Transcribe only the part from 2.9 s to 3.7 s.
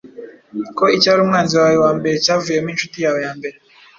yawe ya mbere,